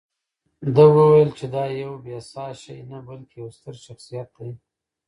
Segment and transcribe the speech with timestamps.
[0.75, 4.49] ده وویل چې دا یو بې ساه شی نه، بلکې یو ستر شخصیت دی.